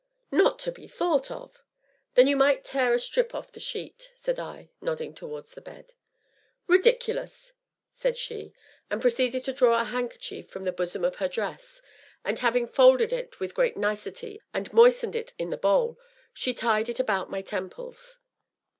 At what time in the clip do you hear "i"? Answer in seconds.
4.39-4.71